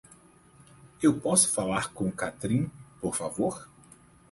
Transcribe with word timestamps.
Eu 0.99 1.19
posso 1.19 1.51
falar 1.51 1.93
com 1.93 2.11
Catrin, 2.11 2.71
por 2.99 3.15
favor? 3.15 3.69